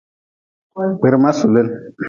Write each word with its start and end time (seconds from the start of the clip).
Kpirma 0.99 1.31
sulin. 1.39 1.67